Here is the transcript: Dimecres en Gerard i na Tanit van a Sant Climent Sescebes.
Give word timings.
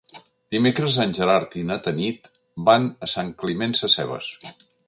Dimecres 0.53 0.97
en 1.03 1.13
Gerard 1.17 1.53
i 1.61 1.61
na 1.73 1.77
Tanit 1.89 2.31
van 2.71 2.91
a 3.09 3.13
Sant 3.15 3.33
Climent 3.43 3.81
Sescebes. 3.83 4.33